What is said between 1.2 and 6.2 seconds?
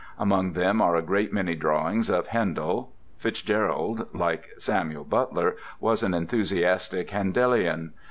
many drawings of Handel; FitzGerald, like Samuel Butler, was an